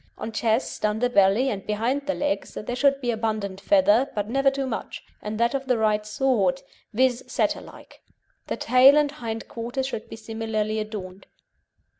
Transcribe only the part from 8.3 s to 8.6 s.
The